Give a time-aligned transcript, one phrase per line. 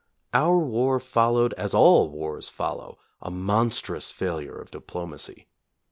[0.33, 5.45] Our war followed, as all wars follow, a monstrous failure of diplomacy.